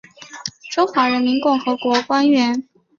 [0.71, 2.67] 中华人民共和国官员。